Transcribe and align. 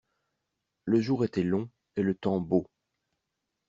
Le 0.85 0.99
jour 0.99 1.25
était 1.25 1.43
long 1.43 1.69
et 1.95 2.01
le 2.01 2.15
temps 2.15 2.39
beau. 2.39 2.65